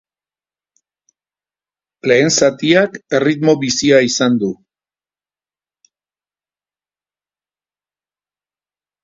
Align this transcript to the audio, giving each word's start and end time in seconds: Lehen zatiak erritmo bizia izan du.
Lehen 2.11 2.33
zatiak 2.39 2.97
erritmo 3.17 3.55
bizia 3.65 3.99
izan 4.07 4.41
du. 4.45 4.49